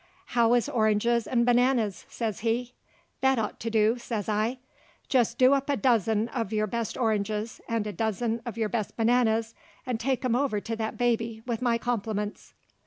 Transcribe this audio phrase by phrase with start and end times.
[0.33, 2.73] "How is oranges 'nd bananas?" says he.
[3.19, 4.57] "That ought to do," says I.
[5.09, 8.97] "Jist do up a dozen uv your best oranges 'nd a dozen uv your best
[8.97, 9.53] bananas
[9.87, 12.55] 'nd take 'em over to that baby with my complerments."